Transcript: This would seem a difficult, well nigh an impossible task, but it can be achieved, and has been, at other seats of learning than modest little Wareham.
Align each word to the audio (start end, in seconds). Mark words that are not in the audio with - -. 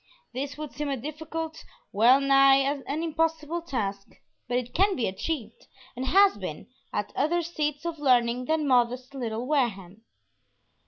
This 0.33 0.57
would 0.57 0.73
seem 0.73 0.89
a 0.89 0.97
difficult, 0.97 1.63
well 1.91 2.19
nigh 2.19 2.55
an 2.55 3.03
impossible 3.03 3.61
task, 3.61 4.07
but 4.47 4.57
it 4.57 4.73
can 4.73 4.95
be 4.95 5.05
achieved, 5.07 5.67
and 5.95 6.07
has 6.07 6.37
been, 6.39 6.65
at 6.91 7.13
other 7.15 7.43
seats 7.43 7.85
of 7.85 7.99
learning 7.99 8.45
than 8.45 8.67
modest 8.67 9.13
little 9.13 9.45
Wareham. 9.45 10.01